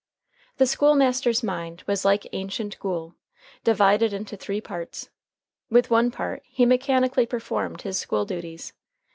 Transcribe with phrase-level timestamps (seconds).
[0.57, 3.13] The school master's mind was like ancient Gaul
[3.63, 5.11] divided into three parts.
[5.69, 8.73] With one part he mechanically performed his school duties.